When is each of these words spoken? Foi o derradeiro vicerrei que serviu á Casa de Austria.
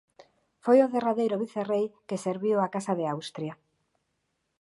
Foi 0.63 0.77
o 0.81 0.91
derradeiro 0.93 1.41
vicerrei 1.43 1.85
que 2.07 2.23
serviu 2.25 2.57
á 2.65 2.67
Casa 2.75 2.93
de 2.99 3.05
Austria. 3.13 3.53